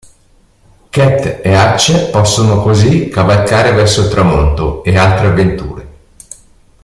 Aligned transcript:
Cat 0.89 1.41
e 1.43 1.53
Hutch 1.55 2.09
possono, 2.09 2.63
così, 2.63 3.07
cavalcare 3.09 3.71
verso 3.73 4.01
il 4.01 4.07
tramonto 4.07 4.83
e 4.83 4.97
altre 4.97 5.27
avventure. 5.27 5.87